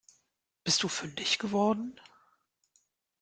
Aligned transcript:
Bist 0.63 0.81
du 0.81 0.87
fündig 0.87 1.37
geworden? 1.37 1.99